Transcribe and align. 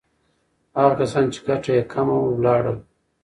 هغه 0.79 0.93
کسان 0.99 1.25
چې 1.33 1.39
ګټه 1.47 1.69
یې 1.77 1.83
کمه 1.93 2.15
وه، 2.21 2.31
لاړل. 2.45 2.77